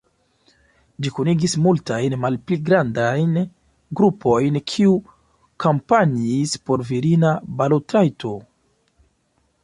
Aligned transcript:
Ĝi 1.05 1.09
kunigis 1.15 1.53
multajn 1.65 2.13
malpli 2.21 2.55
grandajn 2.69 3.35
grupojn 3.99 4.57
kiu 4.75 4.95
kampanjis 5.65 6.55
por 6.71 6.85
virina 6.93 7.35
balotrajto. 7.61 8.33